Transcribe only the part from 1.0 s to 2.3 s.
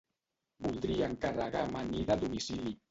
encarregar amanida a